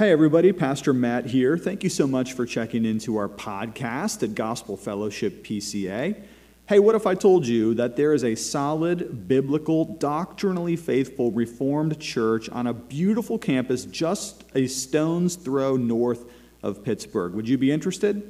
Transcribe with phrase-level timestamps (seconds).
[0.00, 1.58] Hey, everybody, Pastor Matt here.
[1.58, 6.22] Thank you so much for checking into our podcast at Gospel Fellowship PCA.
[6.66, 12.00] Hey, what if I told you that there is a solid, biblical, doctrinally faithful Reformed
[12.00, 16.32] church on a beautiful campus just a stone's throw north
[16.62, 17.34] of Pittsburgh?
[17.34, 18.22] Would you be interested?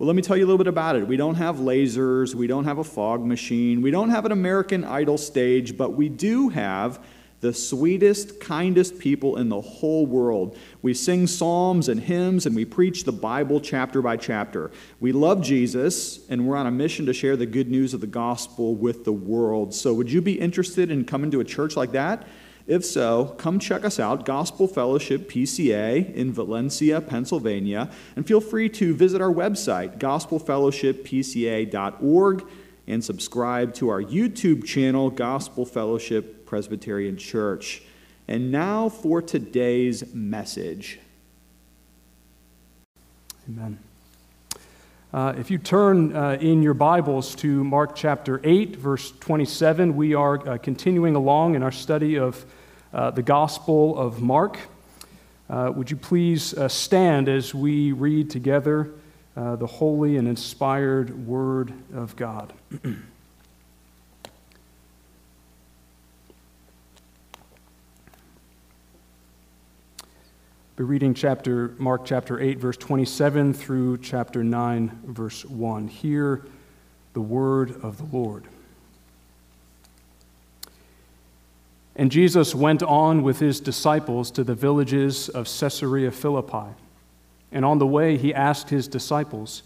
[0.00, 1.06] Well, let me tell you a little bit about it.
[1.06, 4.82] We don't have lasers, we don't have a fog machine, we don't have an American
[4.82, 6.98] Idol stage, but we do have
[7.42, 10.56] the sweetest, kindest people in the whole world.
[10.80, 14.70] We sing psalms and hymns and we preach the Bible chapter by chapter.
[15.00, 18.06] We love Jesus and we're on a mission to share the good news of the
[18.06, 19.74] gospel with the world.
[19.74, 22.28] So, would you be interested in coming to a church like that?
[22.68, 28.68] If so, come check us out, Gospel Fellowship PCA in Valencia, Pennsylvania, and feel free
[28.68, 32.46] to visit our website, gospelfellowshippca.org,
[32.86, 37.80] and subscribe to our YouTube channel, Gospel Fellowship Presbyterian Church.
[38.28, 40.98] And now for today's message.
[43.48, 43.78] Amen.
[45.14, 50.12] Uh, if you turn uh, in your Bibles to Mark chapter 8, verse 27, we
[50.12, 52.44] are uh, continuing along in our study of
[52.92, 54.58] uh, the Gospel of Mark.
[55.48, 58.90] Uh, would you please uh, stand as we read together
[59.34, 62.52] the holy and inspired Word of God?
[70.74, 75.86] Be reading chapter Mark chapter 8 verse 27 through chapter 9 verse 1.
[75.86, 76.46] Hear
[77.12, 78.44] the word of the Lord.
[81.94, 86.74] And Jesus went on with his disciples to the villages of Caesarea Philippi.
[87.52, 89.62] And on the way he asked his disciples,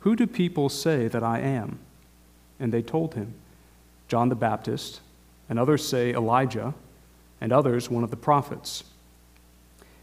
[0.00, 1.78] "Who do people say that I am?"
[2.60, 3.32] And they told him,
[4.08, 5.00] "John the Baptist,
[5.48, 6.74] and others say Elijah,
[7.40, 8.84] and others one of the prophets."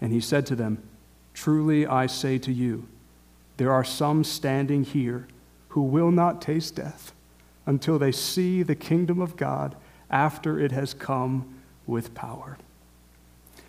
[0.00, 0.82] And he said to them,
[1.34, 2.88] Truly I say to you,
[3.56, 5.26] there are some standing here
[5.70, 7.12] who will not taste death
[7.66, 9.76] until they see the kingdom of God
[10.10, 12.56] after it has come with power.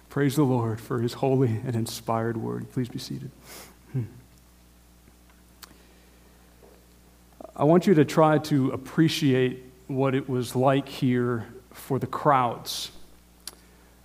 [0.09, 2.71] Praise the Lord for his holy and inspired word.
[2.71, 3.29] Please be seated.
[3.91, 4.03] Hmm.
[7.55, 12.91] I want you to try to appreciate what it was like here for the crowds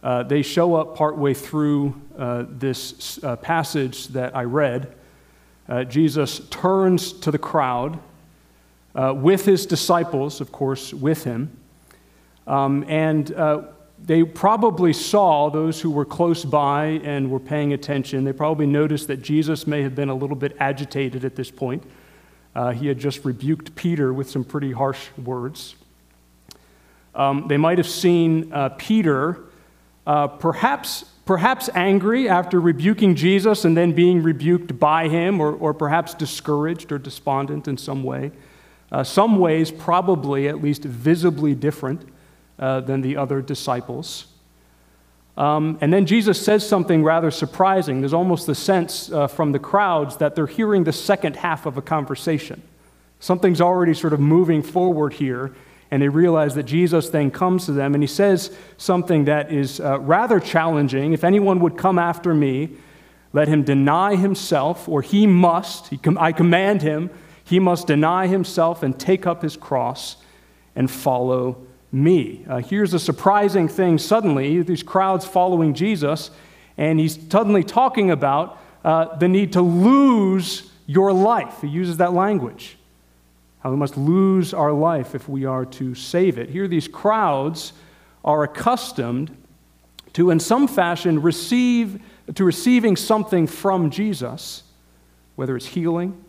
[0.04, 4.94] uh, they show up partway through uh, this uh, passage that I read.
[5.66, 7.98] Uh, Jesus turns to the crowd
[8.94, 11.56] uh, with his disciples, of course, with him.
[12.46, 13.62] Um, and uh,
[13.98, 18.24] they probably saw those who were close by and were paying attention.
[18.24, 21.82] They probably noticed that Jesus may have been a little bit agitated at this point.
[22.74, 25.76] he had just rebuked Peter with some pretty harsh words.
[27.14, 29.44] Um, they might have seen Peter
[30.06, 35.72] uh, perhaps, perhaps angry after rebuking Jesus and then being rebuked by him, or, or
[35.74, 38.30] perhaps discouraged or despondent in some way.
[38.92, 42.08] Uh, some ways, probably at least visibly different
[42.58, 44.26] uh, than the other disciples.
[45.36, 48.00] Um, and then Jesus says something rather surprising.
[48.00, 51.76] There's almost the sense uh, from the crowds that they're hearing the second half of
[51.76, 52.62] a conversation.
[53.18, 55.54] Something's already sort of moving forward here,
[55.90, 59.80] and they realize that Jesus then comes to them and he says something that is
[59.80, 61.12] uh, rather challenging.
[61.12, 62.70] If anyone would come after me,
[63.32, 67.10] let him deny himself, or he must, he com- I command him,
[67.42, 70.16] he must deny himself and take up his cross
[70.76, 72.44] and follow me.
[72.48, 76.30] Uh, here's a surprising thing suddenly, these crowds following Jesus,
[76.76, 81.60] and he's suddenly talking about uh, the need to lose your life.
[81.60, 82.76] He uses that language.
[83.64, 86.50] How we must lose our life if we are to save it.
[86.50, 87.72] Here, these crowds
[88.22, 89.34] are accustomed
[90.12, 92.02] to, in some fashion, receive,
[92.34, 94.64] to receiving something from Jesus,
[95.36, 96.22] whether it's healing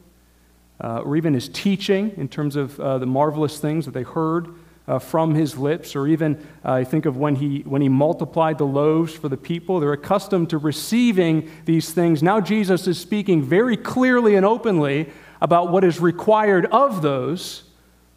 [0.79, 4.47] uh, or even his teaching in terms of uh, the marvelous things that they heard
[4.87, 8.59] uh, from his lips, or even uh, I think of when he, when he multiplied
[8.59, 9.81] the loaves for the people.
[9.81, 12.23] They're accustomed to receiving these things.
[12.23, 15.09] Now Jesus is speaking very clearly and openly
[15.45, 17.65] about what is required of those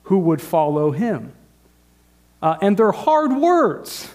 [0.05, 1.31] who would follow him.
[2.41, 4.11] Uh, and they're hard words.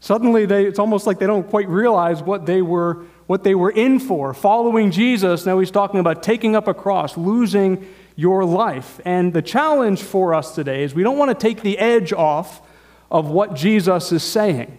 [0.00, 3.70] Suddenly, they, it's almost like they don't quite realize what they were what they were
[3.70, 4.34] in for.
[4.34, 9.00] Following Jesus, now he's talking about taking up a cross, losing your life.
[9.04, 12.60] And the challenge for us today is we don't want to take the edge off
[13.08, 14.76] of what Jesus is saying.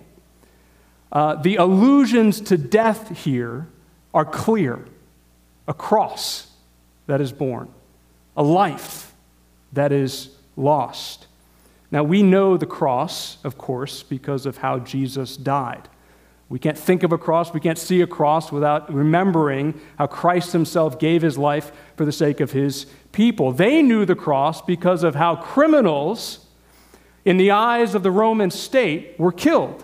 [1.13, 3.67] Uh, the allusions to death here
[4.13, 4.85] are clear
[5.65, 6.51] a cross
[7.07, 7.69] that is borne,
[8.35, 9.13] a life
[9.73, 11.27] that is lost.
[11.91, 15.87] Now, we know the cross, of course, because of how Jesus died.
[16.47, 20.51] We can't think of a cross, we can't see a cross without remembering how Christ
[20.51, 23.51] himself gave his life for the sake of his people.
[23.51, 26.45] They knew the cross because of how criminals,
[27.23, 29.83] in the eyes of the Roman state, were killed.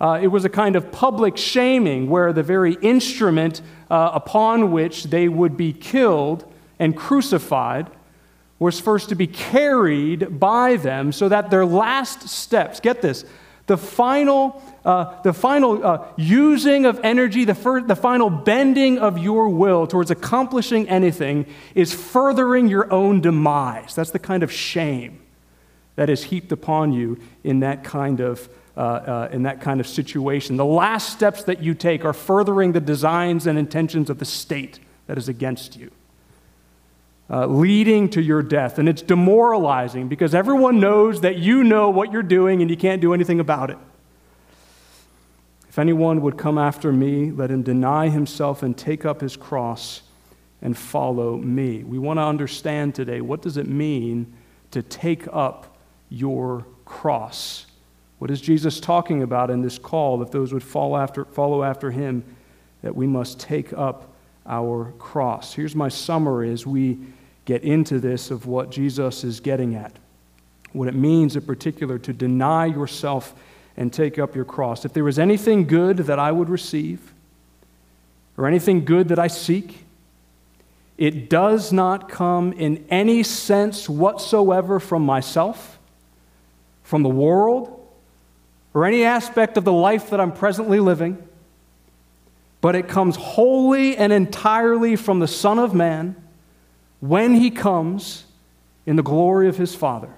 [0.00, 5.04] Uh, it was a kind of public shaming where the very instrument uh, upon which
[5.04, 6.44] they would be killed
[6.78, 7.90] and crucified
[8.58, 13.24] was first to be carried by them so that their last steps, get this,
[13.66, 19.48] the final, uh, the final uh, using of energy, the, the final bending of your
[19.48, 23.94] will towards accomplishing anything is furthering your own demise.
[23.94, 25.20] That's the kind of shame
[25.96, 29.86] that is heaped upon you in that kind of, uh, uh in that kind of
[29.86, 30.56] situation.
[30.56, 34.80] The last steps that you take are furthering the designs and intentions of the state
[35.06, 35.90] that is against you
[37.28, 38.78] uh, leading to your death.
[38.78, 43.00] And it's demoralizing because everyone knows that you know what you're doing and you can't
[43.00, 43.78] do anything about it.
[45.68, 50.02] If anyone would come after me, let him deny himself and take up his cross
[50.62, 51.84] and follow me.
[51.84, 54.32] We want to understand today what does it mean
[54.70, 55.76] to take up
[56.08, 57.66] your cross?
[58.18, 61.90] What is Jesus talking about in this call if those would follow after, follow after
[61.90, 62.24] him
[62.82, 64.08] that we must take up
[64.46, 65.52] our cross?
[65.52, 66.98] Here's my summary as we
[67.44, 69.92] get into this of what Jesus is getting at.
[70.72, 73.34] What it means in particular to deny yourself
[73.76, 74.84] and take up your cross.
[74.84, 77.12] If there was anything good that I would receive,
[78.36, 79.84] or anything good that I seek,
[80.98, 85.78] it does not come in any sense whatsoever from myself,
[86.82, 87.75] from the world,
[88.76, 91.16] or any aspect of the life that I'm presently living,
[92.60, 96.14] but it comes wholly and entirely from the Son of Man
[97.00, 98.26] when he comes
[98.84, 100.10] in the glory of his Father.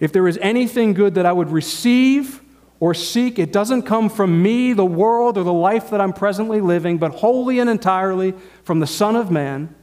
[0.00, 2.40] If there is anything good that I would receive
[2.80, 6.62] or seek, it doesn't come from me, the world, or the life that I'm presently
[6.62, 8.32] living, but wholly and entirely
[8.64, 9.74] from the Son of Man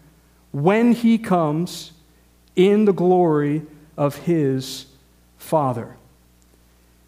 [0.52, 1.92] when he comes
[2.56, 3.62] in the glory
[3.96, 4.88] of his
[5.38, 5.98] Father.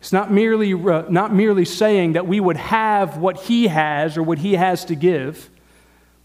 [0.08, 4.24] It's not merely, uh, not merely saying that we would have what he has or
[4.24, 5.50] what he has to give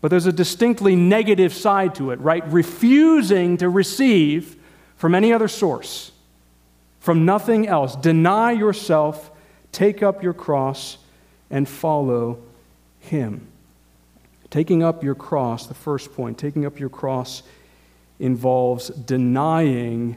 [0.03, 2.45] but there's a distinctly negative side to it, right?
[2.49, 4.57] Refusing to receive
[4.97, 6.11] from any other source,
[6.99, 7.95] from nothing else.
[7.95, 9.31] Deny yourself,
[9.71, 10.99] take up your cross,
[11.51, 12.43] and follow
[12.99, 13.47] Him.
[14.51, 17.45] Taking up your cross, the first point, taking up your cross
[18.19, 20.17] involves denying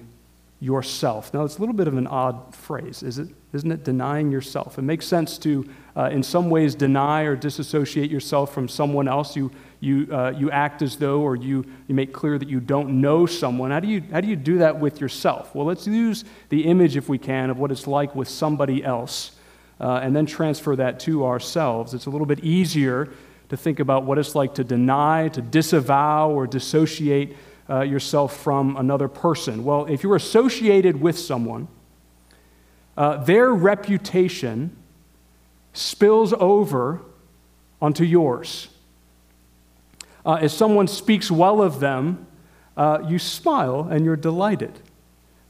[0.59, 1.31] yourself.
[1.31, 3.29] Now, it's a little bit of an odd phrase, is it?
[3.55, 4.77] Isn't it denying yourself?
[4.77, 9.35] It makes sense to, uh, in some ways, deny or disassociate yourself from someone else.
[9.35, 9.51] You
[9.85, 13.27] you, uh, you act as though or you, you make clear that you don't know
[13.27, 13.69] someone.
[13.69, 15.53] How do, you, how do you do that with yourself?
[15.53, 19.33] Well, let's use the image, if we can, of what it's like with somebody else
[19.79, 21.93] uh, and then transfer that to ourselves.
[21.93, 23.09] It's a little bit easier
[23.49, 27.37] to think about what it's like to deny, to disavow, or dissociate
[27.69, 29.63] uh, yourself from another person.
[29.63, 31.67] Well, if you're associated with someone,
[32.97, 34.75] uh, their reputation
[35.73, 37.01] spills over
[37.81, 38.69] onto yours.
[40.25, 42.25] Uh, if someone speaks well of them,
[42.77, 44.79] uh, you smile and you're delighted.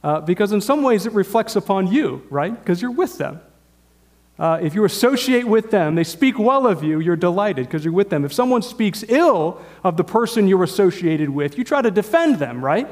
[0.04, 2.56] Uh, because in some ways it reflects upon you, right?
[2.58, 3.40] Because you're with them.
[4.38, 7.94] Uh, if you associate with them, they speak well of you, you're delighted because you're
[7.94, 8.24] with them.
[8.24, 12.62] If someone speaks ill of the person you're associated with, you try to defend them,
[12.62, 12.86] right?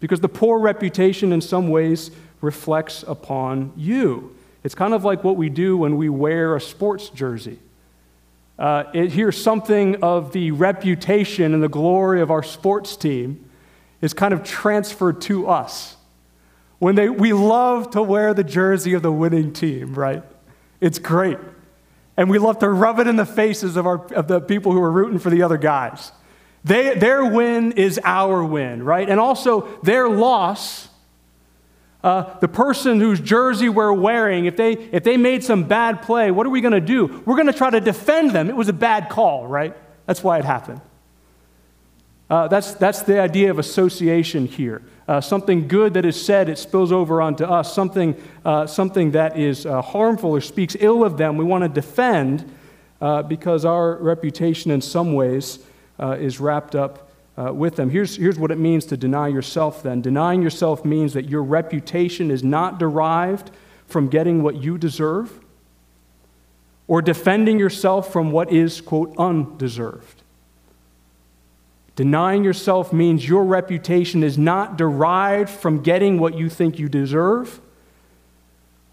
[0.00, 2.10] Because the poor reputation in some ways
[2.46, 4.34] reflects upon you.
[4.64, 7.58] It's kind of like what we do when we wear a sports jersey.
[8.58, 13.44] Uh, it, here's something of the reputation and the glory of our sports team
[14.00, 15.96] is kind of transferred to us.
[16.78, 20.22] When they, we love to wear the jersey of the winning team, right?
[20.80, 21.38] It's great.
[22.16, 24.80] And we love to rub it in the faces of, our, of the people who
[24.80, 26.12] are rooting for the other guys.
[26.64, 29.08] They, their win is our win, right?
[29.08, 30.88] And also, their loss,
[32.06, 36.30] uh, the person whose jersey we're wearing, if they, if they made some bad play,
[36.30, 37.20] what are we going to do?
[37.26, 38.48] We're going to try to defend them.
[38.48, 39.76] It was a bad call, right?
[40.06, 40.80] That's why it happened.
[42.30, 44.82] Uh, that's, that's the idea of association here.
[45.08, 47.74] Uh, something good that is said, it spills over onto us.
[47.74, 51.68] Something, uh, something that is uh, harmful or speaks ill of them, we want to
[51.68, 52.48] defend
[53.00, 55.58] uh, because our reputation in some ways
[55.98, 57.05] is wrapped up
[57.38, 57.90] Uh, with them.
[57.90, 60.00] Here's, here's what it means to deny yourself then.
[60.00, 63.50] Denying yourself means that your reputation is not derived
[63.86, 65.38] from getting what you deserve
[66.88, 70.22] or defending yourself from what is, quote, undeserved.
[71.94, 77.60] Denying yourself means your reputation is not derived from getting what you think you deserve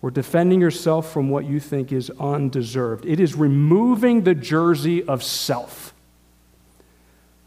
[0.02, 3.06] or defending yourself from what you think is undeserved.
[3.06, 5.93] It is removing the jersey of self,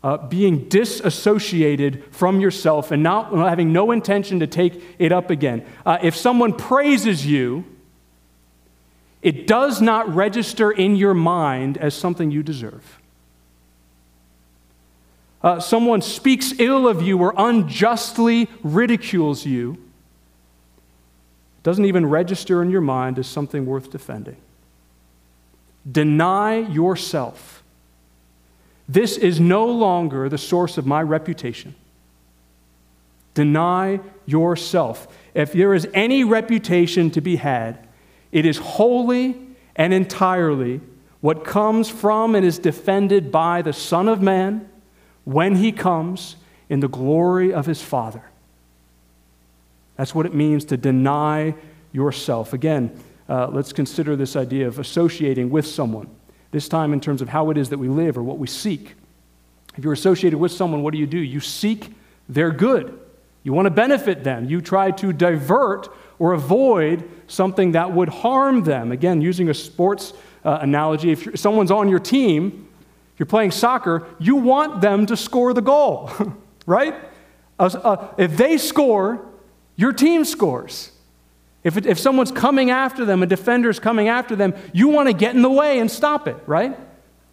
[0.06, 5.66] uh, being disassociated from yourself and not having no intention to take it up again.
[5.84, 7.64] Uh, if someone praises you,
[9.22, 13.00] it does not register in your mind as something you deserve
[15.46, 19.78] uh, someone speaks ill of you or unjustly ridicules you,
[21.62, 24.36] doesn't even register in your mind as something worth defending.
[25.90, 27.55] Deny yourself.
[28.88, 31.74] This is no longer the source of my reputation.
[33.34, 35.08] Deny yourself.
[35.34, 37.86] If there is any reputation to be had,
[38.32, 39.36] it is wholly
[39.74, 40.80] and entirely
[41.20, 44.68] what comes from and is defended by the Son of Man
[45.24, 46.36] when he comes
[46.68, 48.22] in the glory of his Father.
[49.96, 51.54] That's what it means to deny
[51.92, 52.52] yourself.
[52.52, 56.08] Again, uh, let's consider this idea of associating with someone,
[56.56, 58.94] this time in terms of how it is that we live or what we seek.
[59.76, 61.18] If you're associated with someone, what do you do?
[61.18, 61.92] You seek
[62.30, 62.98] their good.
[63.42, 64.46] You want to benefit them.
[64.46, 68.90] You try to divert or avoid something that would harm them.
[68.90, 70.14] Again, using a sports
[70.46, 72.66] uh, analogy, if someone's on your team,
[73.18, 76.10] you're playing soccer, you want them to score the goal,
[76.66, 76.94] right?
[77.58, 79.26] Uh, uh, if they score,
[79.76, 80.90] your team scores.
[81.66, 85.12] If, it, if someone's coming after them, a defender's coming after them, you want to
[85.12, 86.78] get in the way and stop it, right?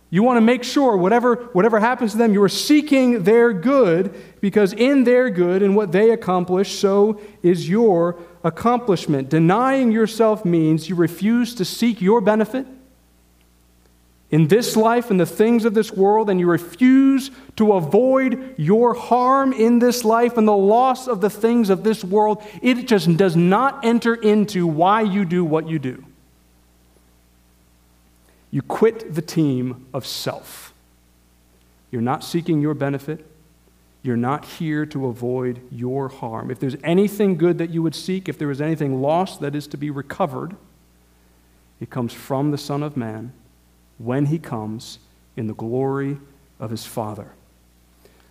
[0.09, 4.15] You want to make sure whatever, whatever happens to them, you are seeking their good
[4.41, 9.29] because in their good and what they accomplish, so is your accomplishment.
[9.29, 12.65] Denying yourself means you refuse to seek your benefit
[14.33, 18.95] in this life and the things of this world, and you refuse to avoid your
[18.95, 23.15] harm in this life and the loss of the things of this world, it just
[23.15, 26.03] does not enter into why you do what you do.
[28.49, 30.73] You quit the team of self.
[31.91, 33.23] You're not seeking your benefit.
[34.01, 36.49] You're not here to avoid your harm.
[36.49, 39.67] If there's anything good that you would seek, if there is anything lost that is
[39.67, 40.55] to be recovered,
[41.79, 43.31] it comes from the Son of Man
[43.97, 44.99] when he comes
[45.35, 46.17] in the glory
[46.59, 47.31] of his Father.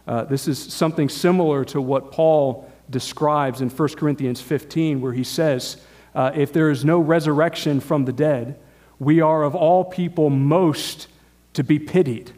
[0.06, 5.24] Uh, this is something similar to what Paul describes in 1 Corinthians 15, where he
[5.24, 5.76] says,
[6.14, 8.58] uh, If there is no resurrection from the dead,
[8.98, 11.08] we are of all people most
[11.54, 12.32] to be pitied.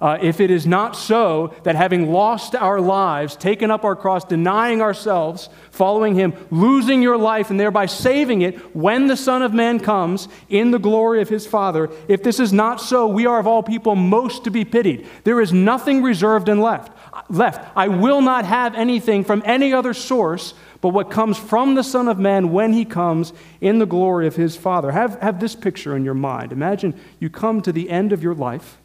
[0.00, 4.24] Uh, if it is not so that having lost our lives, taken up our cross,
[4.24, 9.52] denying ourselves, following Him, losing your life, and thereby saving it when the Son of
[9.52, 13.38] Man comes in the glory of His Father, if this is not so, we are
[13.38, 15.06] of all people most to be pitied.
[15.24, 16.96] There is nothing reserved and left.
[17.28, 17.70] Left.
[17.76, 22.08] I will not have anything from any other source but what comes from the Son
[22.08, 24.92] of Man when He comes in the glory of His Father.
[24.92, 26.52] Have, have this picture in your mind.
[26.52, 28.79] Imagine you come to the end of your life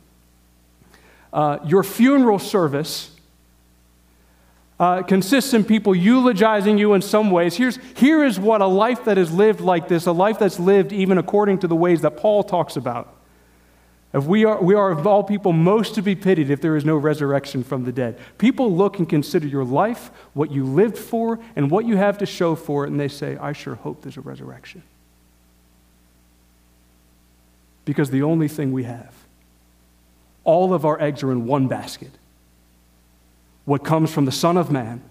[1.35, 3.11] uh, your funeral service
[4.79, 7.55] uh, consists in people eulogizing you in some ways.
[7.55, 10.91] Here's, here is what a life that is lived like this, a life that's lived
[10.91, 13.13] even according to the ways that Paul talks about.
[14.13, 16.85] If we are, we are of all people most to be pitied if there is
[16.85, 18.17] no resurrection from the dead.
[18.39, 22.25] People look and consider your life, what you lived for, and what you have to
[22.25, 24.81] show for it, and they say, I sure hope there's a resurrection.
[27.85, 29.13] because the only thing we have,
[30.45, 32.11] all of our eggs are in one basket.
[33.65, 35.03] What comes from the Son of Man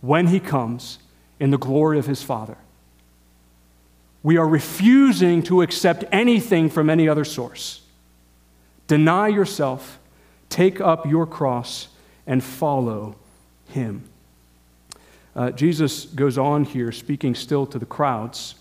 [0.00, 0.98] when he comes
[1.40, 2.58] in the glory of his Father.
[4.22, 7.82] We are refusing to accept anything from any other source.
[8.88, 9.98] Deny yourself,
[10.48, 11.88] take up your cross,
[12.26, 13.16] and follow
[13.68, 14.04] him.
[15.36, 18.56] Uh, Jesus goes on here, speaking still to the crowds.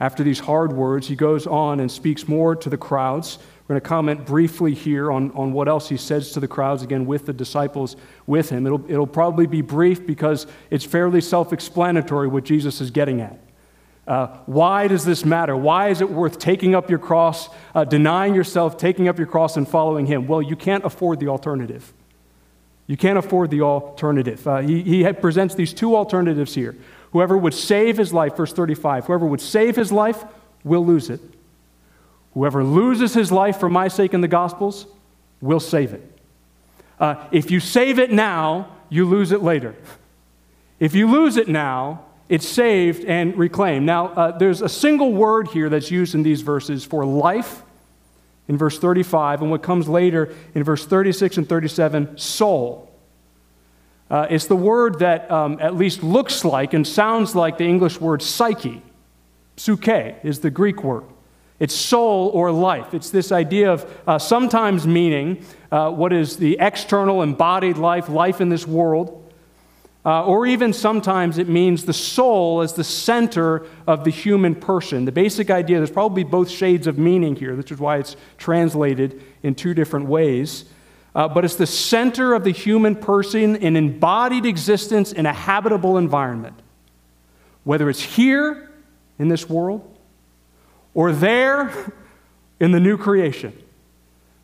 [0.00, 3.38] After these hard words, he goes on and speaks more to the crowds.
[3.68, 6.82] We're going to comment briefly here on, on what else he says to the crowds,
[6.82, 7.96] again, with the disciples
[8.26, 8.64] with him.
[8.64, 13.38] It'll, it'll probably be brief because it's fairly self explanatory what Jesus is getting at.
[14.06, 15.54] Uh, why does this matter?
[15.54, 19.58] Why is it worth taking up your cross, uh, denying yourself, taking up your cross,
[19.58, 20.26] and following Him?
[20.26, 21.92] Well, you can't afford the alternative.
[22.86, 24.48] You can't afford the alternative.
[24.48, 26.74] Uh, he he presents these two alternatives here.
[27.12, 30.24] Whoever would save his life, verse 35, whoever would save his life
[30.64, 31.20] will lose it.
[32.38, 34.86] Whoever loses his life for my sake in the Gospels
[35.40, 36.20] will save it.
[37.00, 39.74] Uh, if you save it now, you lose it later.
[40.78, 43.86] If you lose it now, it's saved and reclaimed.
[43.86, 47.64] Now, uh, there's a single word here that's used in these verses for life
[48.46, 52.88] in verse 35, and what comes later in verse 36 and 37, soul.
[54.08, 58.00] Uh, it's the word that um, at least looks like and sounds like the English
[58.00, 58.80] word psyche.
[59.56, 59.88] Suke
[60.22, 61.02] is the Greek word.
[61.58, 62.94] It's soul or life.
[62.94, 68.40] It's this idea of uh, sometimes meaning uh, what is the external embodied life, life
[68.40, 69.24] in this world,
[70.06, 75.04] uh, or even sometimes it means the soul as the center of the human person.
[75.04, 79.20] The basic idea, there's probably both shades of meaning here, which is why it's translated
[79.42, 80.64] in two different ways.
[81.14, 85.98] Uh, but it's the center of the human person in embodied existence in a habitable
[85.98, 86.54] environment.
[87.64, 88.70] Whether it's here
[89.18, 89.97] in this world
[90.94, 91.92] or there
[92.60, 93.52] in the new creation.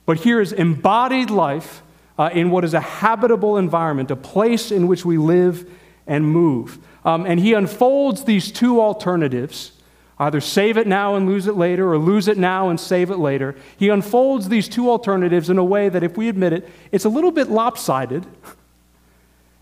[0.07, 1.83] But here is embodied life
[2.19, 5.69] uh, in what is a habitable environment, a place in which we live
[6.07, 6.79] and move.
[7.05, 9.73] Um, and he unfolds these two alternatives
[10.19, 13.19] either save it now and lose it later, or lose it now and save it
[13.19, 13.57] later.
[13.77, 17.09] He unfolds these two alternatives in a way that, if we admit it, it's a
[17.09, 18.25] little bit lopsided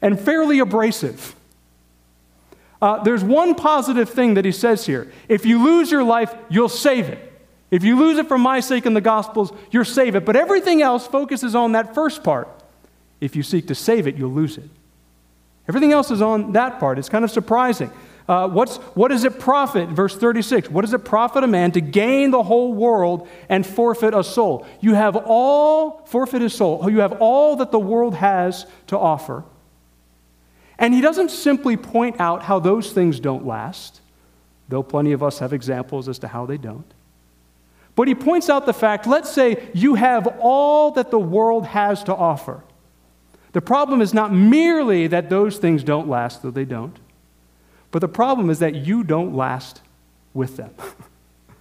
[0.02, 1.34] and fairly abrasive.
[2.82, 6.68] Uh, there's one positive thing that he says here if you lose your life, you'll
[6.68, 7.32] save it.
[7.70, 10.26] If you lose it for my sake in the Gospels, you'll save it.
[10.26, 12.48] But everything else focuses on that first part.
[13.20, 14.68] If you seek to save it, you'll lose it.
[15.68, 16.98] Everything else is on that part.
[16.98, 17.90] It's kind of surprising.
[18.28, 19.88] Uh, what's, what does it profit?
[19.88, 24.12] Verse 36 What does it profit a man to gain the whole world and forfeit
[24.12, 24.66] a soul?
[24.80, 29.44] You have all, forfeit his soul, you have all that the world has to offer.
[30.82, 34.00] And he doesn't simply point out how those things don't last,
[34.68, 36.92] though plenty of us have examples as to how they don't.
[37.94, 42.02] But he points out the fact let's say you have all that the world has
[42.04, 42.64] to offer.
[43.52, 46.98] The problem is not merely that those things don't last, though they don't,
[47.92, 49.82] but the problem is that you don't last
[50.34, 50.74] with them.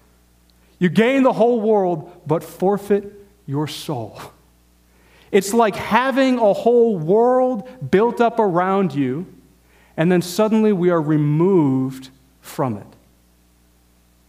[0.79, 3.13] you gain the whole world, but forfeit
[3.45, 4.19] your soul.
[5.31, 9.25] It's like having a whole world built up around you,
[9.95, 12.09] and then suddenly we are removed
[12.41, 12.87] from it.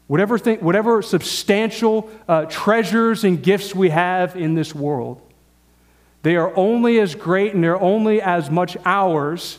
[0.06, 5.20] Whatever, thing, whatever substantial uh, treasures and gifts we have in this world,
[6.22, 9.58] they are only as great and they're only as much ours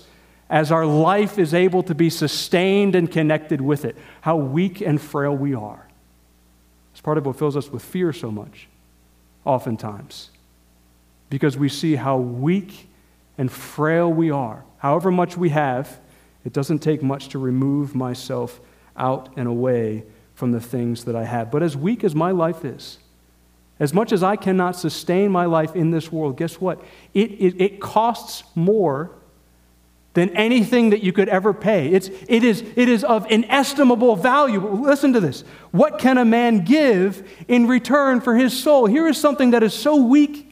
[0.49, 3.97] as our life is able to be sustained and connected with it.
[4.21, 5.87] How weak and frail we are.
[6.91, 8.67] It's part of what fills us with fear so much,
[9.45, 10.29] oftentimes,
[11.33, 12.87] because we see how weak
[13.39, 14.63] and frail we are.
[14.77, 15.99] However much we have,
[16.45, 18.61] it doesn't take much to remove myself
[18.95, 20.03] out and away
[20.35, 21.49] from the things that I have.
[21.49, 22.99] But as weak as my life is,
[23.79, 26.79] as much as I cannot sustain my life in this world, guess what?
[27.15, 29.09] It, it, it costs more
[30.13, 31.87] than anything that you could ever pay.
[31.87, 34.59] It's, it, is, it is of inestimable value.
[34.69, 35.43] Listen to this.
[35.71, 38.85] What can a man give in return for his soul?
[38.85, 40.42] Here is something that is so weak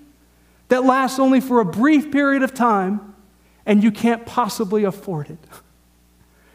[0.72, 3.14] that lasts only for a brief period of time,
[3.66, 5.38] and you can't possibly afford it.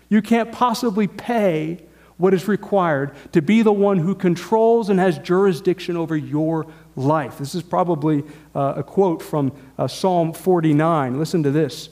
[0.09, 1.85] You can't possibly pay
[2.16, 7.37] what is required to be the one who controls and has jurisdiction over your life.
[7.37, 8.24] This is probably
[8.55, 11.18] uh, a quote from uh, Psalm 49.
[11.18, 11.90] Listen to this.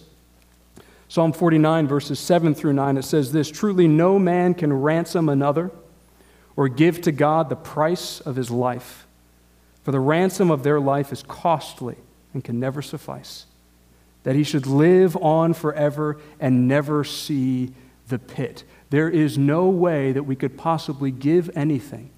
[1.08, 5.70] Psalm 49, verses 7 through 9, it says this Truly, no man can ransom another
[6.56, 9.06] or give to God the price of his life,
[9.82, 11.96] for the ransom of their life is costly
[12.34, 13.46] and can never suffice.
[14.24, 17.72] That he should live on forever and never see
[18.08, 18.64] the pit.
[18.90, 22.10] There is no way that we could possibly give anything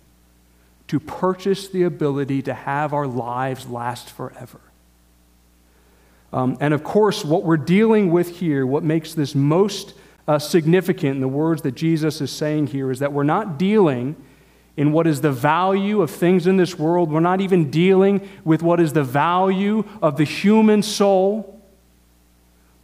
[0.88, 4.60] to purchase the ability to have our lives last forever.
[6.32, 9.94] Um, and of course, what we're dealing with here, what makes this most
[10.28, 14.16] uh, significant in the words that Jesus is saying here, is that we're not dealing
[14.76, 17.10] in what is the value of things in this world.
[17.10, 21.60] We're not even dealing with what is the value of the human soul.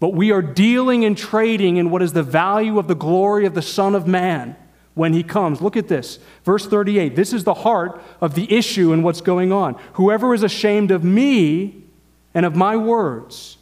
[0.01, 3.55] But we are dealing and trading in what is the value of the glory of
[3.55, 4.57] the Son of Man
[4.95, 5.61] when he comes.
[5.61, 6.19] Look at this.
[6.45, 7.15] Verse 38.
[7.15, 9.79] This is the heart of the issue and what's going on.
[9.95, 11.85] Whoever is ashamed of me
[12.35, 13.59] and of my words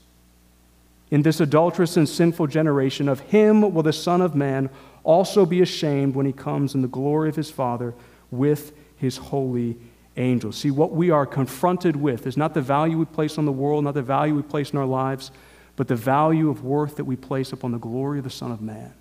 [1.10, 4.70] in this adulterous and sinful generation, of him will the Son of Man
[5.02, 7.94] also be ashamed when he comes in the glory of his Father
[8.30, 9.76] with his holy
[10.16, 10.56] angels.
[10.56, 13.84] See, what we are confronted with is not the value we place on the world,
[13.84, 15.30] not the value we place in our lives,
[15.76, 18.60] but the value of worth that we place upon the glory of the Son of
[18.60, 18.92] Man.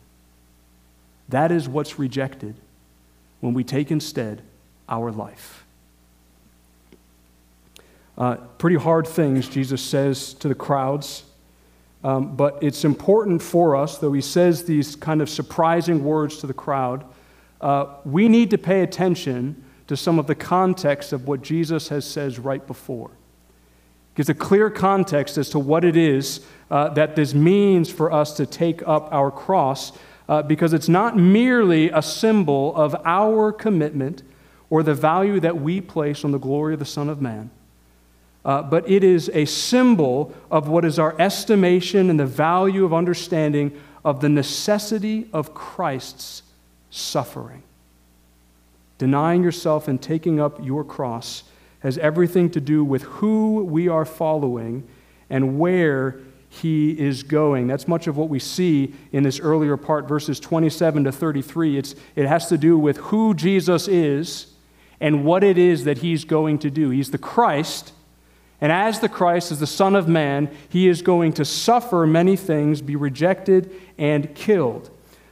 [1.28, 2.56] That is what's rejected
[3.42, 4.42] when we take instead
[4.88, 5.65] our life.
[8.18, 11.24] Uh, pretty hard things, Jesus says to the crowds.
[12.04, 16.48] Um, but it's important for us, though he says these kind of surprising words to
[16.48, 17.04] the crowd,
[17.62, 22.06] uh, we need to pay attention to some of the context of what Jesus has
[22.06, 23.12] says right before.
[24.15, 28.34] Gives a clear context as to what it is uh, that this means for us
[28.34, 29.91] to take up our cross,
[30.28, 34.22] uh, because it's not merely a symbol of our commitment
[34.69, 37.50] or the value that we place on the glory of the Son of Man.
[38.45, 42.93] Uh, but it is a symbol of what is our estimation and the value of
[42.93, 43.72] understanding
[44.06, 46.43] of the necessity of Christ's
[46.89, 47.63] suffering.
[48.97, 51.43] Denying yourself and taking up your cross
[51.80, 54.88] has everything to do with who we are following
[55.30, 57.67] and where he is going.
[57.67, 61.78] That's much of what we see in this earlier part, verses 27 to 33.
[61.78, 64.47] It's, it has to do with who Jesus is
[64.99, 66.89] and what it is that he's going to do.
[66.89, 67.93] He's the Christ,
[68.60, 72.36] and as the Christ, as the Son of Man, he is going to suffer many
[72.36, 74.89] things, be rejected, and killed.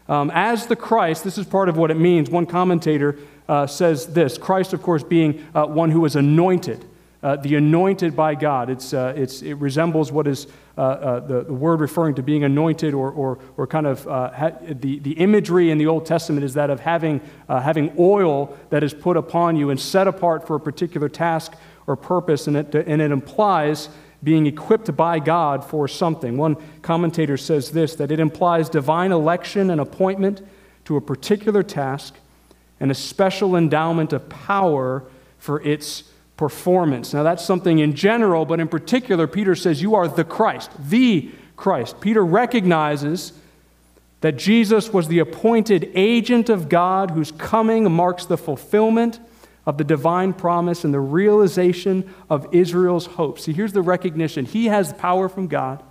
[0.09, 2.29] Um, as the Christ, this is part of what it means.
[2.29, 3.17] One commentator
[3.49, 6.85] uh, says this Christ, of course, being uh, one who was anointed,
[7.21, 8.69] uh, the anointed by God.
[8.69, 12.43] It's, uh, it's, it resembles what is uh, uh, the, the word referring to being
[12.43, 16.53] anointed, or, or, or kind of ha- the, the imagery in the Old Testament is
[16.53, 20.59] that of having, having oil that is put upon you and set apart for a
[20.59, 21.53] particular task
[21.87, 23.89] or purpose, and it, and it implies
[24.23, 26.37] being equipped by God for something.
[26.37, 30.41] One commentator says this that it implies divine election and appointment
[30.85, 32.15] to a particular task
[32.79, 35.03] and a special endowment of power
[35.37, 36.03] for its
[36.35, 37.13] performance.
[37.13, 41.31] Now, that's something in general, but in particular, Peter says, You are the Christ, the
[41.55, 41.99] Christ.
[41.99, 43.33] Peter recognizes
[44.21, 49.19] that Jesus was the appointed agent of God whose coming marks the fulfillment
[49.67, 53.37] of the divine promise and the realization of Israel's hope.
[53.37, 55.83] See, here's the recognition He has power from God,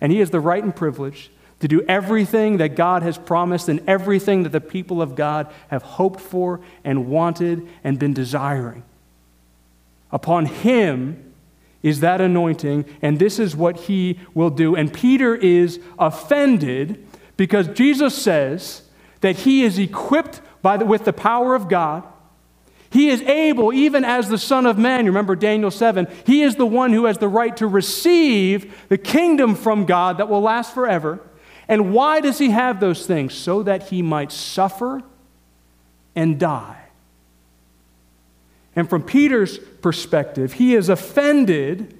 [0.00, 3.80] and He has the right and privilege to do everything that God has promised and
[3.88, 8.82] everything that the people of God have hoped for and wanted and been desiring.
[10.10, 11.32] Upon Him
[11.82, 14.76] is that anointing, and this is what He will do.
[14.76, 17.06] And Peter is offended
[17.38, 18.82] because Jesus says
[19.22, 22.04] that He is equipped the, with the power of God
[22.92, 26.66] he is able, even as the Son of Man, remember Daniel 7, he is the
[26.66, 31.18] one who has the right to receive the kingdom from God that will last forever.
[31.68, 33.32] And why does he have those things?
[33.32, 35.02] So that he might suffer
[36.14, 36.80] and die.
[38.76, 41.96] And from Peter's perspective, he is offended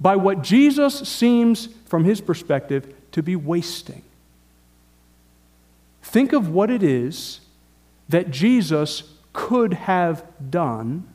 [0.00, 4.02] by what Jesus seems, from his perspective, to be wasting.
[6.02, 7.40] Think of what it is
[8.08, 11.06] that Jesus could have done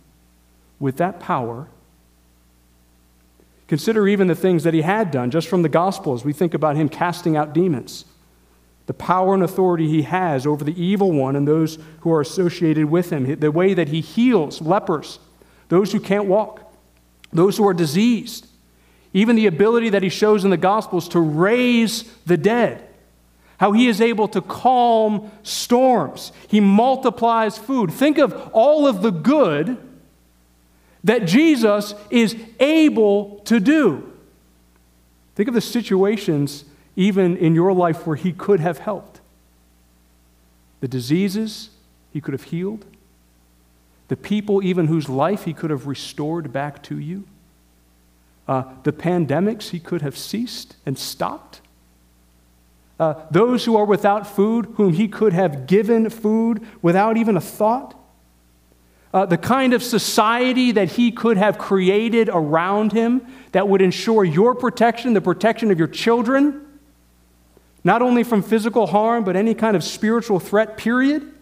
[0.80, 1.68] with that power.
[3.68, 6.24] Consider even the things that he had done, just from the Gospels.
[6.24, 8.06] We think about him casting out demons,
[8.86, 12.86] the power and authority he has over the evil one and those who are associated
[12.86, 15.20] with him, the way that he heals lepers,
[15.70, 16.74] those who can't walk,
[17.32, 18.48] those who are diseased,
[19.14, 22.89] even the ability that he shows in the Gospels to raise the dead
[23.60, 26.32] how he is able to calm storms.
[26.48, 27.92] He multiplies food.
[27.92, 29.78] Think of all of the good
[31.04, 34.12] that Jesus is able to do.
[35.36, 36.64] Think of the situations,
[36.96, 39.20] even in your life, where he could have helped.
[40.80, 41.70] The diseases
[42.14, 42.86] he could have healed,
[44.08, 47.26] the people, even whose life he could have restored back to you,
[48.48, 51.60] uh, the pandemics he could have ceased and stopped
[53.00, 57.42] uh, those who are without food, whom he could have given food without even a
[57.42, 57.96] thought.
[59.14, 64.24] uh, the kind of society that he could have created around him that would ensure
[64.24, 66.66] your protection, the protection of your children,
[67.84, 71.34] not only from physical harm, but any kind of spiritual threat, period.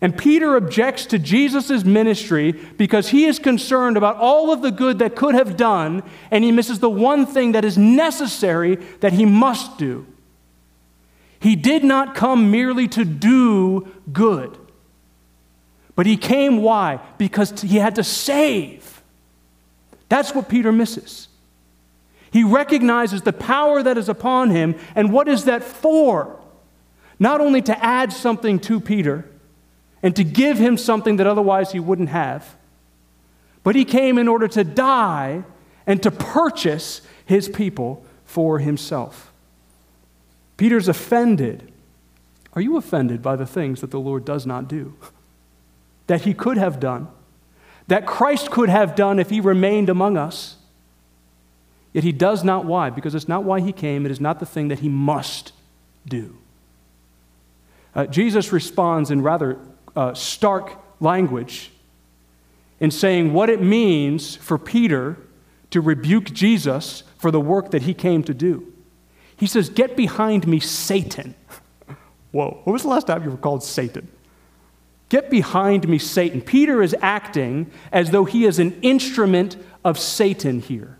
[0.00, 4.98] And Peter objects to Jesus' ministry because he is concerned about all of the good
[4.98, 9.24] that could have done, and he misses the one thing that is necessary that he
[9.24, 10.04] must do.
[11.44, 14.56] He did not come merely to do good.
[15.94, 17.00] But he came, why?
[17.18, 19.02] Because he had to save.
[20.08, 21.28] That's what Peter misses.
[22.30, 26.40] He recognizes the power that is upon him, and what is that for?
[27.18, 29.30] Not only to add something to Peter
[30.02, 32.56] and to give him something that otherwise he wouldn't have,
[33.62, 35.44] but he came in order to die
[35.86, 39.30] and to purchase his people for himself.
[40.56, 41.72] Peter's offended.
[42.52, 44.94] Are you offended by the things that the Lord does not do?
[46.06, 47.08] that he could have done,
[47.88, 50.56] that Christ could have done if he remained among us.
[51.92, 52.64] Yet he does not.
[52.64, 52.90] Why?
[52.90, 55.52] Because it's not why he came, it is not the thing that he must
[56.06, 56.36] do.
[57.94, 59.58] Uh, Jesus responds in rather
[59.94, 61.70] uh, stark language
[62.80, 65.16] in saying what it means for Peter
[65.70, 68.73] to rebuke Jesus for the work that he came to do.
[69.36, 71.34] He says, Get behind me, Satan.
[72.32, 74.08] Whoa, when was the last time you were called Satan?
[75.08, 76.40] Get behind me, Satan.
[76.40, 80.98] Peter is acting as though he is an instrument of Satan here.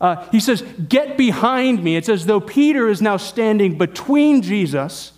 [0.00, 1.96] Uh, he says, Get behind me.
[1.96, 5.12] It's as though Peter is now standing between Jesus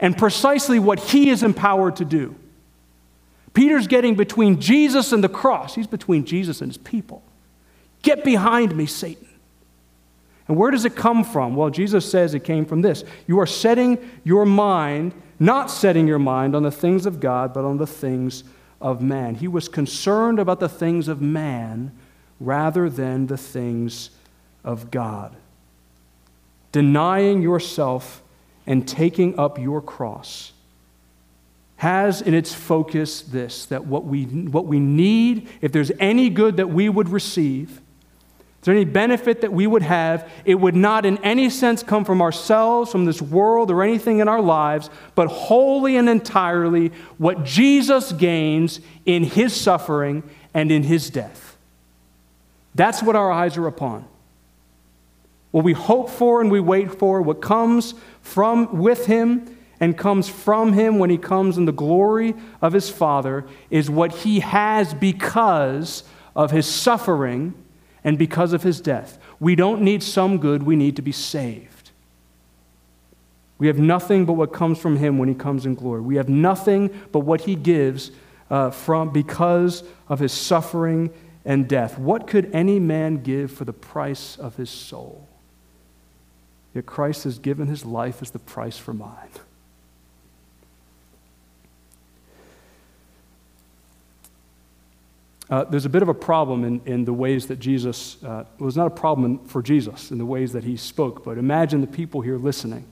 [0.00, 2.34] and precisely what he is empowered to do.
[3.52, 7.22] Peter's getting between Jesus and the cross, he's between Jesus and his people.
[8.02, 9.27] Get behind me, Satan.
[10.48, 11.54] And where does it come from?
[11.54, 13.04] Well, Jesus says it came from this.
[13.26, 17.64] You are setting your mind not setting your mind on the things of God, but
[17.64, 18.44] on the things
[18.80, 19.36] of man.
[19.36, 21.92] He was concerned about the things of man
[22.40, 24.10] rather than the things
[24.64, 25.36] of God.
[26.72, 28.22] Denying yourself
[28.66, 30.52] and taking up your cross
[31.76, 36.56] has in its focus this that what we, what we need, if there's any good
[36.56, 37.80] that we would receive,
[38.68, 40.30] there any benefit that we would have?
[40.44, 44.28] It would not in any sense come from ourselves, from this world, or anything in
[44.28, 51.08] our lives, but wholly and entirely what Jesus gains in his suffering and in his
[51.08, 51.56] death.
[52.74, 54.04] That's what our eyes are upon.
[55.50, 60.28] What we hope for and we wait for, what comes from with him and comes
[60.28, 64.92] from him when he comes in the glory of his Father, is what he has
[64.92, 66.04] because
[66.36, 67.54] of his suffering
[68.04, 69.18] and because of his death.
[69.40, 71.90] We don't need some good, we need to be saved.
[73.58, 76.00] We have nothing but what comes from him when he comes in glory.
[76.00, 78.12] We have nothing but what he gives
[78.50, 81.10] uh, from, because of his suffering
[81.44, 81.98] and death.
[81.98, 85.26] What could any man give for the price of his soul?
[86.74, 89.28] Yet Christ has given his life as the price for mine.
[95.50, 98.62] Uh, there's a bit of a problem in, in the ways that Jesus, uh, it
[98.62, 101.86] was not a problem for Jesus in the ways that he spoke, but imagine the
[101.86, 102.84] people here listening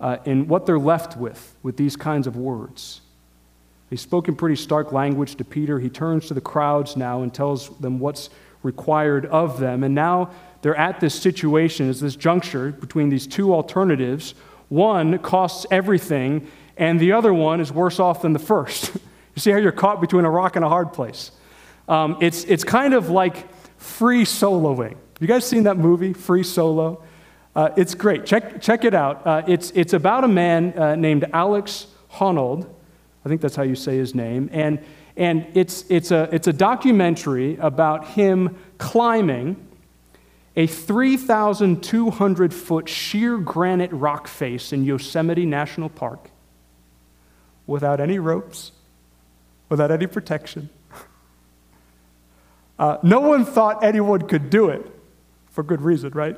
[0.00, 3.02] uh, and what they're left with with these kinds of words.
[3.90, 5.78] He spoke in pretty stark language to Peter.
[5.78, 8.30] He turns to the crowds now and tells them what's
[8.62, 9.84] required of them.
[9.84, 10.30] And now
[10.62, 14.34] they're at this situation, is this juncture between these two alternatives.
[14.68, 18.96] One costs everything, and the other one is worse off than the first.
[19.38, 21.30] You see how you're caught between a rock and a hard place.
[21.86, 23.46] Um, it's, it's kind of like
[23.76, 24.96] free soloing.
[25.20, 27.04] You guys seen that movie, Free Solo?
[27.54, 28.26] Uh, it's great.
[28.26, 29.24] Check, check it out.
[29.24, 32.68] Uh, it's, it's about a man uh, named Alex Honnold.
[33.24, 34.50] I think that's how you say his name.
[34.52, 34.80] And,
[35.16, 39.54] and it's, it's, a, it's a documentary about him climbing
[40.56, 46.28] a 3,200 foot sheer granite rock face in Yosemite National Park
[47.68, 48.72] without any ropes,
[49.68, 50.70] without any protection.
[52.78, 54.86] Uh, no one thought anyone could do it,
[55.50, 56.36] for good reason, right?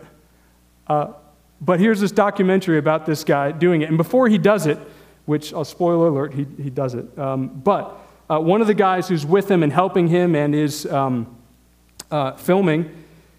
[0.86, 1.12] Uh,
[1.60, 3.88] but here's this documentary about this guy doing it.
[3.88, 4.78] And before he does it,
[5.26, 7.18] which, I'll spoiler alert, he, he does it.
[7.18, 7.98] Um, but
[8.30, 11.36] uh, one of the guys who's with him and helping him and is um,
[12.10, 12.90] uh, filming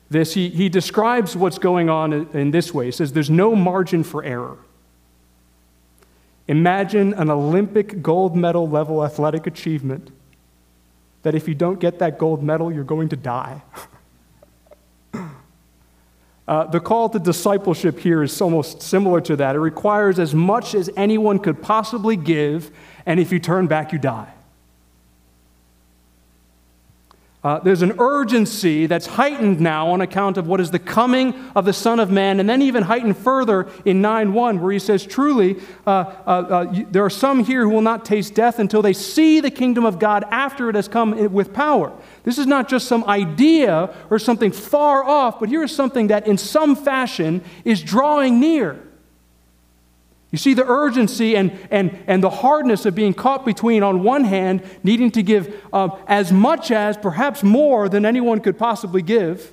[0.10, 2.86] this, he, he describes what's going on in, in this way.
[2.86, 4.58] He says, There's no margin for error.
[6.52, 10.12] Imagine an Olympic gold medal level athletic achievement
[11.24, 13.62] that if you don't get that gold medal, you're going to die.
[16.50, 19.56] uh, the call to discipleship here is almost similar to that.
[19.56, 22.70] It requires as much as anyone could possibly give
[23.06, 24.34] and if you turn back, you die.
[27.44, 31.66] Uh, there's an urgency that's heightened now on account of what is the coming of
[31.66, 35.04] the Son of Man, and then even heightened further in 9 1, where he says,
[35.04, 38.94] Truly, uh, uh, uh there are some here who will not taste death until they
[38.94, 41.92] see the kingdom of God after it has come with power.
[42.24, 46.28] This is not just some idea or something far off, but here is something that
[46.28, 48.91] in some fashion is drawing near.
[50.32, 54.24] You see the urgency and, and, and the hardness of being caught between, on one
[54.24, 59.52] hand, needing to give uh, as much as, perhaps more than anyone could possibly give,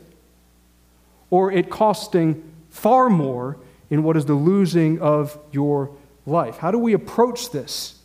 [1.30, 3.58] or it costing far more
[3.90, 5.90] in what is the losing of your
[6.26, 6.58] life.
[6.58, 7.98] How do we approach this?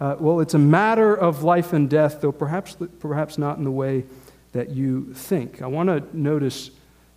[0.00, 3.70] Uh, well, it's a matter of life and death, though perhaps, perhaps not in the
[3.70, 4.04] way
[4.52, 5.62] that you think.
[5.62, 6.70] I want to notice,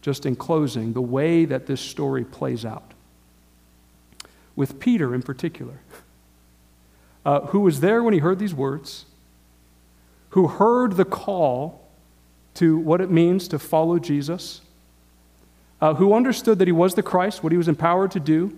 [0.03, 2.90] just in closing, the way that this story plays out
[4.55, 5.81] with Peter in particular,
[7.25, 9.05] uh, who was there when he heard these words,
[10.29, 11.87] who heard the call
[12.55, 14.61] to what it means to follow Jesus,
[15.79, 18.57] uh, who understood that he was the Christ, what he was empowered to do,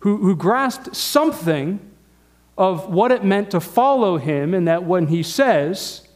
[0.00, 1.80] who, who grasped something
[2.58, 6.06] of what it meant to follow him, and that when he says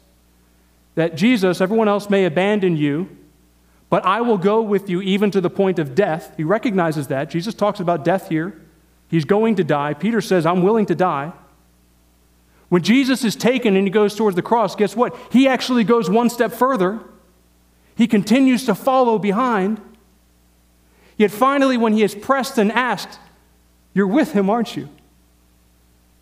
[0.94, 3.08] that Jesus, everyone else may abandon you,
[3.88, 6.34] but I will go with you even to the point of death.
[6.36, 7.30] He recognizes that.
[7.30, 8.60] Jesus talks about death here.
[9.08, 9.94] He's going to die.
[9.94, 11.32] Peter says, I'm willing to die.
[12.68, 15.16] When Jesus is taken and he goes towards the cross, guess what?
[15.30, 17.00] He actually goes one step further.
[17.94, 19.80] He continues to follow behind.
[21.16, 23.18] Yet finally, when he is pressed and asked,
[23.94, 24.88] You're with him, aren't you?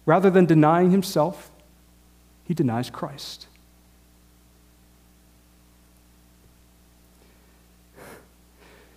[0.06, 1.50] Rather than denying himself,
[2.44, 3.46] he denies Christ.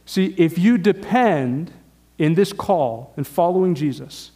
[0.06, 1.72] See, if you depend
[2.18, 4.32] in this call and following Jesus,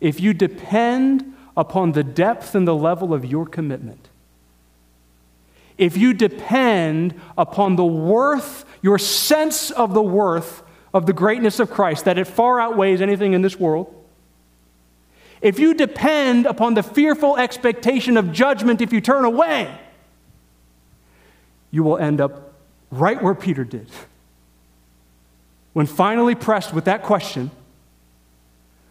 [0.00, 4.08] if you depend upon the depth and the level of your commitment,
[5.76, 11.70] if you depend upon the worth, your sense of the worth of the greatness of
[11.70, 13.94] Christ, that it far outweighs anything in this world,
[15.40, 19.72] if you depend upon the fearful expectation of judgment if you turn away,
[21.70, 22.54] you will end up
[22.90, 23.88] right where Peter did
[25.78, 27.52] when finally pressed with that question,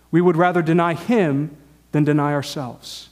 [0.10, 1.54] we would rather deny him
[1.92, 3.10] than deny ourselves.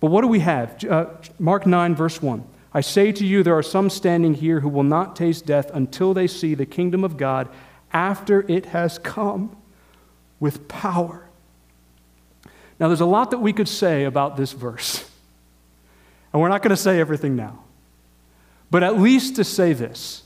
[0.00, 0.82] But what do we have?
[0.82, 2.44] Uh, Mark 9, verse 1.
[2.72, 6.14] I say to you, there are some standing here who will not taste death until
[6.14, 7.50] they see the kingdom of God
[7.92, 9.54] after it has come
[10.40, 11.28] with power.
[12.80, 15.06] Now, there's a lot that we could say about this verse.
[16.32, 17.64] And we're not going to say everything now.
[18.70, 20.21] But at least to say this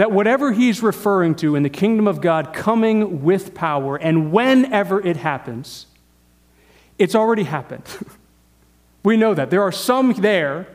[0.00, 4.98] that whatever he's referring to in the kingdom of God coming with power, and whenever
[5.06, 5.84] it happens,
[6.96, 7.84] it's already happened.
[9.04, 9.50] we know that.
[9.50, 10.66] There are some there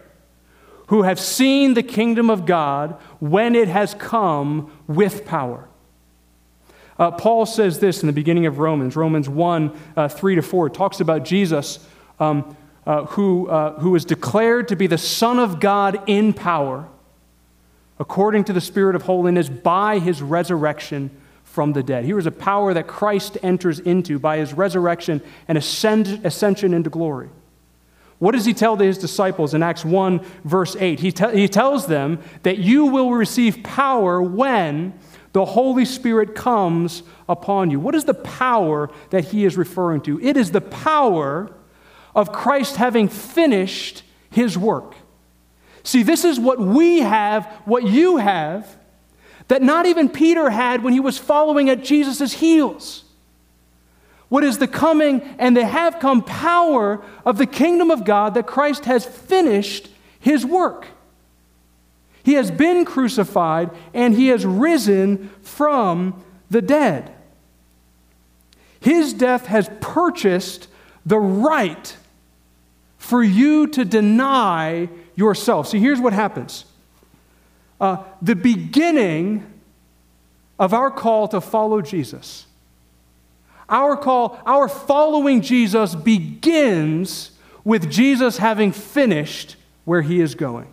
[0.90, 5.68] who have seen the kingdom of God when it has come with power.
[7.00, 10.68] Uh, Paul says this in the beginning of Romans, Romans 1 uh, 3 to 4.
[10.68, 11.80] It talks about Jesus,
[12.20, 16.88] um, uh, who, uh, who was declared to be the Son of God in power
[18.00, 21.10] according to the Spirit of holiness by his resurrection
[21.44, 22.04] from the dead.
[22.04, 26.90] Here is a power that Christ enters into by his resurrection and ascend, ascension into
[26.90, 27.30] glory.
[28.20, 31.00] What does he tell his disciples in Acts 1, verse 8?
[31.00, 34.98] He, te- he tells them that you will receive power when
[35.34, 37.80] the Holy Spirit comes upon you.
[37.80, 40.20] What is the power that he is referring to?
[40.22, 41.52] It is the power
[42.14, 44.96] of Christ having finished his work.
[45.86, 48.76] See, this is what we have, what you have,
[49.48, 53.04] that not even Peter had when he was following at Jesus' heels.
[54.28, 58.48] What is the coming and the have come power of the kingdom of God that
[58.48, 59.88] Christ has finished
[60.20, 60.88] his work.
[62.24, 67.14] He has been crucified and he has risen from the dead.
[68.80, 70.68] His death has purchased
[71.06, 71.96] the right
[72.98, 75.68] for you to deny yourself.
[75.68, 76.66] See, here's what happens
[77.80, 79.46] uh, the beginning
[80.58, 82.46] of our call to follow Jesus.
[83.68, 87.32] Our call, our following Jesus begins
[87.64, 89.56] with Jesus having finished
[89.86, 90.68] where he is going.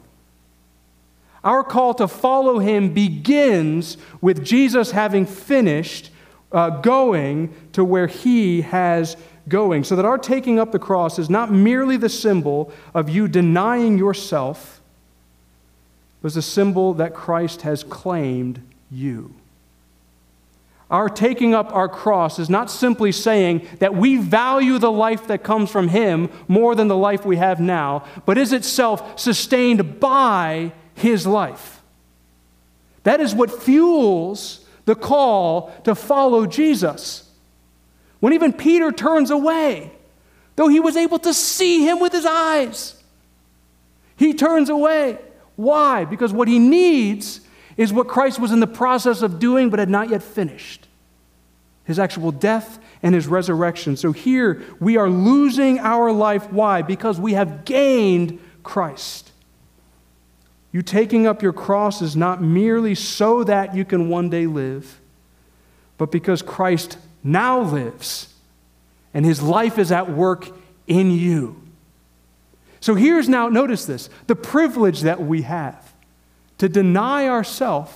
[1.43, 6.11] Our call to follow him begins with Jesus having finished
[6.53, 9.17] uh, going to where he has
[9.49, 13.29] going, so that our taking up the cross is not merely the symbol of you
[13.29, 14.81] denying yourself,
[16.21, 19.35] but a symbol that Christ has claimed you.
[20.93, 25.43] Our taking up our cross is not simply saying that we value the life that
[25.43, 30.73] comes from Him more than the life we have now, but is itself sustained by
[30.95, 31.83] His life.
[33.05, 37.22] That is what fuels the call to follow Jesus.
[38.23, 39.91] When even Peter turns away,
[40.55, 42.95] though he was able to see Him with his eyes,
[44.17, 45.19] he turns away.
[45.57, 46.05] Why?
[46.05, 47.41] Because what he needs
[47.77, 50.87] is what Christ was in the process of doing but had not yet finished
[51.85, 53.97] his actual death and his resurrection.
[53.97, 56.49] So here we are losing our life.
[56.53, 56.83] Why?
[56.83, 59.33] Because we have gained Christ.
[60.71, 65.01] You taking up your cross is not merely so that you can one day live,
[65.99, 68.33] but because Christ now lives
[69.15, 70.49] and his life is at work
[70.87, 71.61] in you.
[72.81, 75.93] So here's now, notice this the privilege that we have
[76.59, 77.93] to deny ourselves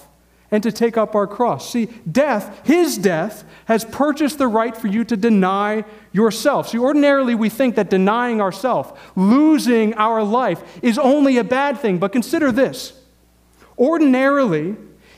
[0.50, 1.70] and to take up our cross.
[1.70, 6.68] See, death, his death, has purchased the right for you to deny yourself.
[6.68, 11.98] See, ordinarily we think that denying ourselves, losing our life, is only a bad thing.
[11.98, 12.92] But consider this
[13.78, 14.76] ordinarily,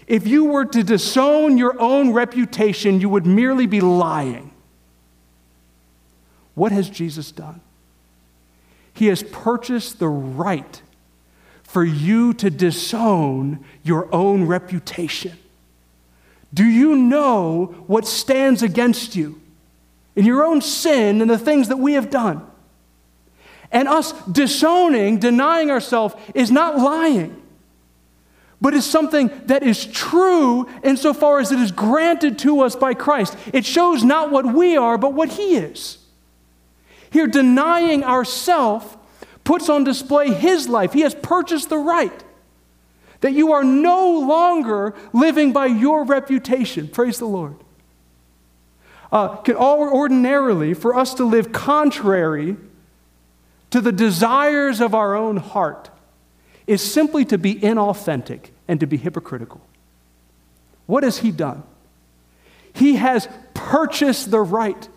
[0.09, 4.51] if you were to disown your own reputation, you would merely be lying.
[6.57, 7.61] What has Jesus done?
[8.93, 10.83] He has purchased the right
[11.69, 15.37] for you to disown your own reputation?
[16.55, 19.39] Do you know what stands against you
[20.17, 22.41] in your own sin and the things that we have done?
[23.71, 27.38] And us disowning, denying ourselves, is not lying,
[28.61, 33.37] but is something that is true insofar as it is granted to us by Christ.
[33.53, 35.99] It shows not what we are, but what He is.
[37.11, 38.97] Here, denying ourself
[39.49, 40.93] puts on display his life.
[40.93, 42.13] He has purchased the right
[43.21, 46.87] that you are no longer living by your reputation.
[46.87, 47.57] Praise the Lord.
[49.11, 52.59] Uh, can ordinarily, for us to live contrary
[53.71, 55.89] to the desires of our own heart,
[56.69, 59.61] is simply to be inauthentic and to be hypocritical.
[60.87, 61.65] What has he done?
[62.73, 64.89] He has purchased the right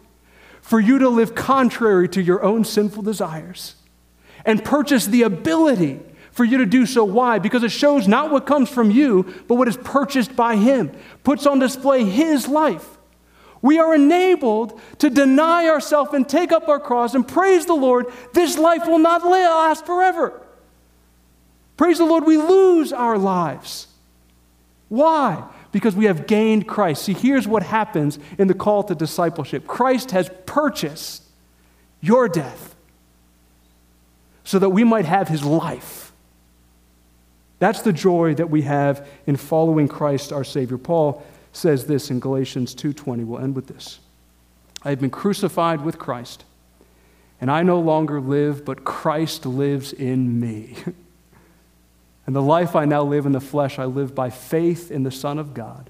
[0.61, 3.75] for you to live contrary to your own sinful desires
[4.45, 5.99] and purchase the ability
[6.31, 7.03] for you to do so.
[7.03, 7.39] Why?
[7.39, 10.91] Because it shows not what comes from you, but what is purchased by Him,
[11.23, 12.97] puts on display His life.
[13.61, 18.07] We are enabled to deny ourselves and take up our cross and praise the Lord.
[18.33, 20.41] This life will not last forever.
[21.81, 23.87] Praise the Lord, we lose our lives.
[24.87, 25.43] Why?
[25.71, 27.01] Because we have gained Christ.
[27.01, 31.23] See, here's what happens in the call to discipleship Christ has purchased
[31.99, 32.75] your death
[34.43, 36.11] so that we might have his life.
[37.57, 40.77] That's the joy that we have in following Christ our Savior.
[40.77, 43.23] Paul says this in Galatians 2:20.
[43.23, 43.97] We'll end with this.
[44.83, 46.45] I have been crucified with Christ,
[47.41, 50.75] and I no longer live, but Christ lives in me.
[52.25, 55.11] and the life I now live in the flesh, I live by faith in the
[55.11, 55.89] Son of God,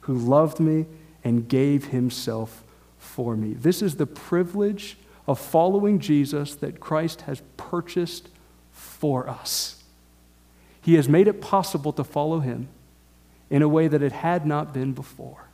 [0.00, 0.86] who loved me
[1.22, 2.64] and gave himself
[2.98, 3.52] for me.
[3.52, 4.96] This is the privilege
[5.26, 8.28] of following Jesus that Christ has purchased
[8.72, 9.82] for us.
[10.80, 12.68] He has made it possible to follow him
[13.50, 15.44] in a way that it had not been before.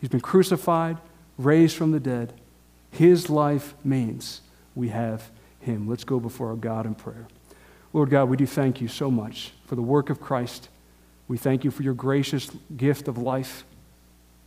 [0.00, 0.98] He's been crucified,
[1.38, 2.34] raised from the dead.
[2.90, 4.40] His life means
[4.74, 5.30] we have
[5.60, 5.88] him.
[5.88, 7.28] Let's go before our God in prayer.
[7.92, 10.68] Lord God, we do thank you so much for the work of Christ.
[11.28, 13.64] We thank you for your gracious gift of life,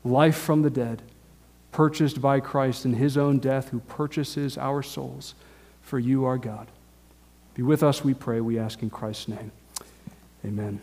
[0.03, 1.01] life from the dead
[1.73, 5.35] purchased by Christ in his own death, who purchases our souls
[5.81, 6.67] for you, our God.
[7.55, 9.51] Be with us, we pray, we ask in Christ's name.
[10.45, 10.79] Amen.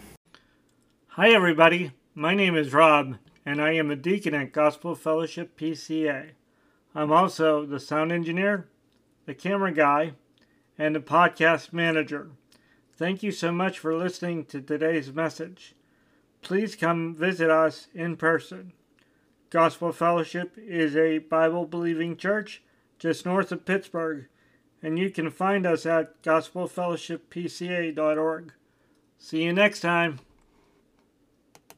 [1.09, 1.93] Hi, everybody.
[2.15, 6.31] My name is Rob, and I am a deacon at Gospel Fellowship PCA.
[6.95, 8.69] I'm also the sound engineer,
[9.27, 10.13] the camera guy,
[10.77, 12.31] and the podcast manager.
[13.01, 15.75] Thank you so much for listening to today's message.
[16.43, 18.75] Please come visit us in person.
[19.49, 22.63] Gospel Fellowship is a Bible believing church
[22.99, 24.27] just north of Pittsburgh,
[24.83, 28.53] and you can find us at gospelfellowshippca.org.
[29.17, 30.19] See you next time.